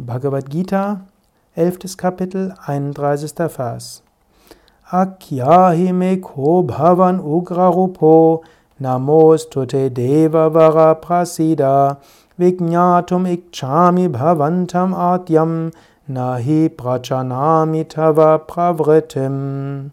Bhagavad 0.00 0.48
Gita, 0.48 1.00
11. 1.56 1.96
Kapitel, 1.96 2.54
31. 2.68 3.48
Vers. 3.48 4.02
Akyahi 4.92 5.92
me 5.92 6.18
ko 6.18 6.62
bhavan 6.62 7.18
ugrarupo 7.20 8.44
namostute 8.80 9.90
deva 9.92 10.50
vara 10.50 10.94
prasida 10.94 11.98
vignatum 12.38 13.26
ikchami 13.26 14.08
bhavantam 14.08 14.94
atyam 14.94 15.72
nahi 16.08 16.68
prachanami 16.68 17.84
tava 17.88 18.38
pravritim. 18.38 19.90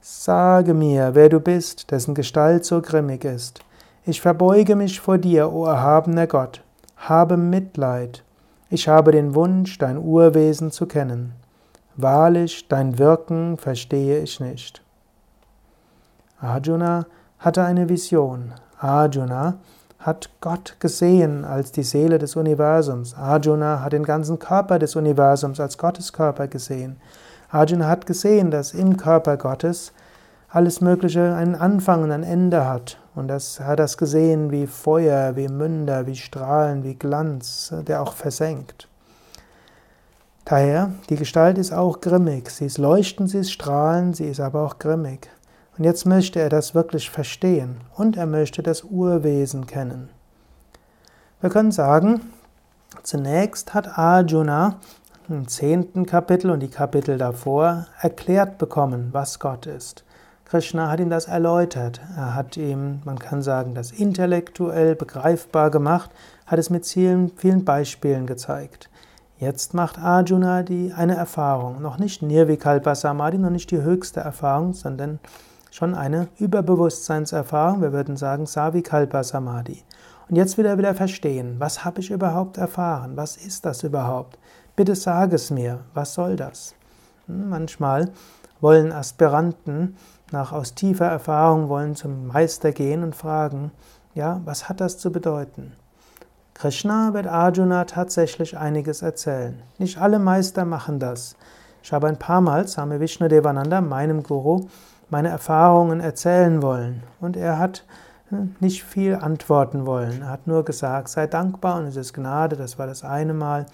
Sage 0.00 0.72
mir, 0.72 1.14
wer 1.14 1.28
du 1.28 1.38
bist, 1.38 1.90
dessen 1.90 2.14
Gestalt 2.14 2.64
so 2.64 2.80
grimmig 2.80 3.26
ist. 3.26 3.60
Ich 4.06 4.22
verbeuge 4.22 4.74
mich 4.74 5.00
vor 5.00 5.18
dir, 5.18 5.52
o 5.52 5.66
erhabener 5.66 6.26
Gott. 6.26 6.62
Habe 6.96 7.36
Mitleid. 7.36 8.24
Ich 8.74 8.88
habe 8.88 9.12
den 9.12 9.34
Wunsch, 9.34 9.76
dein 9.76 9.98
Urwesen 9.98 10.70
zu 10.70 10.86
kennen. 10.86 11.34
Wahrlich, 11.96 12.68
dein 12.68 12.98
Wirken 12.98 13.58
verstehe 13.58 14.20
ich 14.20 14.40
nicht. 14.40 14.80
Arjuna 16.40 17.04
hatte 17.38 17.64
eine 17.64 17.90
Vision. 17.90 18.54
Arjuna 18.78 19.58
hat 19.98 20.30
Gott 20.40 20.76
gesehen 20.80 21.44
als 21.44 21.72
die 21.72 21.82
Seele 21.82 22.16
des 22.16 22.34
Universums. 22.34 23.14
Arjuna 23.14 23.82
hat 23.82 23.92
den 23.92 24.04
ganzen 24.04 24.38
Körper 24.38 24.78
des 24.78 24.96
Universums 24.96 25.60
als 25.60 25.76
Gotteskörper 25.76 26.48
gesehen. 26.48 26.96
Arjuna 27.50 27.88
hat 27.88 28.06
gesehen, 28.06 28.50
dass 28.50 28.72
im 28.72 28.96
Körper 28.96 29.36
Gottes 29.36 29.92
alles 30.48 30.80
Mögliche 30.80 31.34
einen 31.34 31.56
Anfang 31.56 32.04
und 32.04 32.10
ein 32.10 32.22
Ende 32.22 32.66
hat. 32.66 32.96
Und 33.14 33.28
das 33.28 33.60
hat 33.60 33.78
das 33.78 33.98
gesehen 33.98 34.50
wie 34.50 34.66
Feuer, 34.66 35.36
wie 35.36 35.48
Münder, 35.48 36.06
wie 36.06 36.16
Strahlen, 36.16 36.82
wie 36.82 36.94
Glanz, 36.94 37.72
der 37.86 38.02
auch 38.02 38.14
versenkt. 38.14 38.88
Daher, 40.44 40.92
die 41.08 41.16
Gestalt 41.16 41.58
ist 41.58 41.72
auch 41.72 42.00
grimmig. 42.00 42.50
Sie 42.50 42.66
ist 42.66 42.78
leuchtend, 42.78 43.30
sie 43.30 43.38
ist 43.38 43.52
strahlend, 43.52 44.16
sie 44.16 44.28
ist 44.28 44.40
aber 44.40 44.62
auch 44.62 44.78
grimmig. 44.78 45.30
Und 45.78 45.84
jetzt 45.84 46.04
möchte 46.04 46.40
er 46.40 46.48
das 46.48 46.74
wirklich 46.74 47.10
verstehen 47.10 47.80
und 47.96 48.16
er 48.16 48.26
möchte 48.26 48.62
das 48.62 48.82
Urwesen 48.82 49.66
kennen. 49.66 50.10
Wir 51.40 51.50
können 51.50 51.72
sagen, 51.72 52.32
zunächst 53.02 53.72
hat 53.74 53.98
Arjuna 53.98 54.76
im 55.28 55.48
zehnten 55.48 56.06
Kapitel 56.06 56.50
und 56.50 56.60
die 56.60 56.68
Kapitel 56.68 57.18
davor 57.18 57.86
erklärt 58.00 58.58
bekommen, 58.58 59.08
was 59.12 59.38
Gott 59.38 59.66
ist. 59.66 60.04
Krishna 60.52 60.90
hat 60.90 61.00
ihm 61.00 61.08
das 61.08 61.28
erläutert. 61.28 62.02
Er 62.14 62.34
hat 62.34 62.58
ihm, 62.58 63.00
man 63.06 63.18
kann 63.18 63.40
sagen, 63.40 63.74
das 63.74 63.90
intellektuell 63.90 64.94
begreifbar 64.94 65.70
gemacht, 65.70 66.10
hat 66.44 66.58
es 66.58 66.68
mit 66.68 66.84
vielen, 66.84 67.30
vielen 67.38 67.64
Beispielen 67.64 68.26
gezeigt. 68.26 68.90
Jetzt 69.38 69.72
macht 69.72 69.98
Arjuna 69.98 70.62
die, 70.62 70.92
eine 70.94 71.16
Erfahrung, 71.16 71.80
noch 71.80 71.98
nicht 71.98 72.20
Nirvikalpa 72.20 72.94
Samadhi, 72.94 73.38
noch 73.38 73.48
nicht 73.48 73.70
die 73.70 73.80
höchste 73.80 74.20
Erfahrung, 74.20 74.74
sondern 74.74 75.20
schon 75.70 75.94
eine 75.94 76.28
Überbewusstseinserfahrung, 76.38 77.80
wir 77.80 77.94
würden 77.94 78.18
sagen 78.18 78.44
Savikalpa 78.44 79.24
Samadhi. 79.24 79.82
Und 80.28 80.36
jetzt 80.36 80.58
will 80.58 80.66
er 80.66 80.76
wieder 80.76 80.94
verstehen, 80.94 81.56
was 81.60 81.82
habe 81.82 82.00
ich 82.00 82.10
überhaupt 82.10 82.58
erfahren? 82.58 83.16
Was 83.16 83.38
ist 83.38 83.64
das 83.64 83.84
überhaupt? 83.84 84.38
Bitte 84.76 84.96
sag 84.96 85.32
es 85.32 85.50
mir, 85.50 85.78
was 85.94 86.12
soll 86.12 86.36
das? 86.36 86.74
Hm, 87.26 87.48
manchmal 87.48 88.10
wollen 88.60 88.92
Aspiranten 88.92 89.96
nach 90.32 90.52
aus 90.52 90.74
tiefer 90.74 91.06
Erfahrung 91.06 91.68
wollen 91.68 91.94
zum 91.94 92.26
Meister 92.26 92.72
gehen 92.72 93.02
und 93.02 93.14
fragen, 93.14 93.70
ja, 94.14 94.40
was 94.44 94.68
hat 94.68 94.80
das 94.80 94.98
zu 94.98 95.12
bedeuten? 95.12 95.72
Krishna 96.54 97.14
wird 97.14 97.26
Arjuna 97.26 97.84
tatsächlich 97.84 98.56
einiges 98.56 99.02
erzählen. 99.02 99.62
Nicht 99.78 99.98
alle 99.98 100.18
Meister 100.18 100.64
machen 100.64 100.98
das. 100.98 101.34
Ich 101.82 101.92
habe 101.92 102.06
ein 102.06 102.18
paar 102.18 102.40
Mal 102.40 102.68
Same 102.68 103.00
Vishnu 103.00 103.26
Devananda, 103.28 103.80
meinem 103.80 104.22
Guru, 104.22 104.66
meine 105.10 105.30
Erfahrungen 105.30 106.00
erzählen 106.00 106.62
wollen. 106.62 107.02
Und 107.20 107.36
er 107.36 107.58
hat 107.58 107.84
hm, 108.28 108.54
nicht 108.60 108.84
viel 108.84 109.16
antworten 109.16 109.86
wollen. 109.86 110.22
Er 110.22 110.30
hat 110.30 110.46
nur 110.46 110.64
gesagt, 110.64 111.08
sei 111.08 111.26
dankbar 111.26 111.78
und 111.78 111.86
es 111.86 111.96
ist 111.96 112.12
Gnade, 112.12 112.56
das 112.56 112.78
war 112.78 112.86
das 112.86 113.02
eine 113.02 113.34
Mal. 113.34 113.66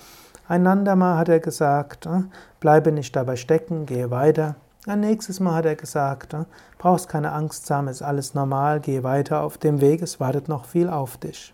Ein 0.49 0.67
andermal 0.67 1.19
hat 1.19 1.29
er 1.29 1.41
gesagt, 1.41 2.07
hm, 2.07 2.31
bleibe 2.61 2.91
nicht 2.93 3.15
dabei 3.15 3.37
stecken, 3.37 3.85
gehe 3.85 4.11
weiter. 4.11 4.55
Ein 4.87 5.01
nächstes 5.01 5.41
Mal 5.41 5.55
hat 5.55 5.67
er 5.67 5.75
gesagt, 5.75 6.33
ne, 6.33 6.47
brauchst 6.79 7.09
keine 7.09 7.33
Angst 7.33 7.69
haben, 7.71 7.89
ist 7.89 8.01
alles 8.01 8.35
normal, 8.35 8.81
geh 8.81 9.03
weiter 9.03 9.43
auf 9.43 9.59
dem 9.59 9.81
Weg, 9.81 10.03
es 10.03 10.21
wartet 10.21 10.49
noch 10.49 10.65
viel 10.65 10.89
auf 10.89 11.17
dich. 11.17 11.53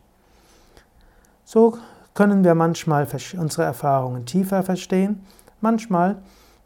So 1.45 1.79
können 2.13 2.45
wir 2.45 2.55
manchmal 2.55 3.09
unsere 3.39 3.65
Erfahrungen 3.65 4.27
tiefer 4.27 4.63
verstehen, 4.63 5.25
manchmal 5.61 6.17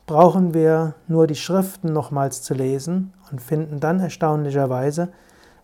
brauchen 0.07 0.53
wir 0.53 0.95
nur 1.07 1.27
die 1.27 1.37
Schriften 1.37 1.93
nochmals 1.93 2.43
zu 2.43 2.55
lesen 2.55 3.13
und 3.31 3.41
finden 3.41 3.79
dann 3.79 4.01
erstaunlicherweise 4.01 5.09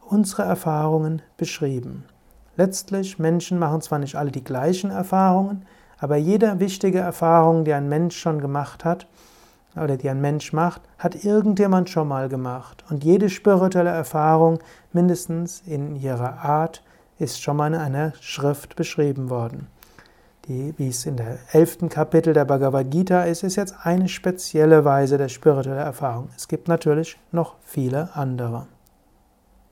unsere 0.09 0.43
Erfahrungen 0.43 1.23
beschrieben. 1.37 2.05
Letztlich, 2.57 3.19
Menschen 3.19 3.59
machen 3.59 3.81
zwar 3.81 3.99
nicht 3.99 4.15
alle 4.15 4.31
die 4.31 4.45
gleichen 4.45 4.91
Erfahrungen, 4.91 5.67
aber 5.99 6.17
jede 6.17 6.61
wichtige 6.61 7.01
Erfahrung, 7.01 7.65
die 7.65 7.73
ein 7.73 7.89
Mensch 7.89 8.17
schon 8.17 8.41
gemacht 8.41 8.85
hat, 8.85 9.09
oder 9.77 9.97
die 9.97 10.09
ein 10.09 10.21
Mensch 10.21 10.53
macht, 10.53 10.83
hat 10.99 11.25
irgendjemand 11.25 11.91
schon 11.91 12.09
mal 12.09 12.29
gemacht. 12.29 12.85
Und 12.91 13.05
jede 13.05 13.29
spirituelle 13.29 13.91
Erfahrung, 13.91 14.59
mindestens 14.93 15.63
in 15.67 15.97
ihrer 15.97 16.39
Art, 16.45 16.83
ist 17.19 17.43
schon 17.43 17.57
mal 17.57 17.69
in 17.69 17.81
einer 17.81 18.13
Schrift 18.21 18.77
beschrieben 18.77 19.31
worden. 19.31 19.69
Die, 20.49 20.75
wie 20.77 20.89
es 20.89 21.07
in 21.07 21.17
der 21.17 21.39
elften 21.53 21.89
Kapitel 21.89 22.35
der 22.35 22.45
Bhagavad 22.45 22.91
Gita 22.91 23.23
ist, 23.23 23.43
ist 23.43 23.57
jetzt 23.57 23.75
eine 23.83 24.09
spezielle 24.09 24.85
Weise 24.85 25.17
der 25.17 25.29
spirituellen 25.29 25.79
Erfahrung. 25.79 26.29
Es 26.37 26.49
gibt 26.49 26.69
natürlich 26.69 27.19
noch 27.33 27.55
viele 27.63 28.11
andere. 28.15 28.67